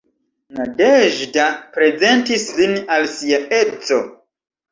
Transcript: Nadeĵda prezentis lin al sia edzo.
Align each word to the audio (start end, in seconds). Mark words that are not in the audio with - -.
Nadeĵda 0.59 1.43
prezentis 1.75 2.47
lin 2.61 2.73
al 2.97 3.07
sia 3.17 3.43
edzo. 3.61 4.01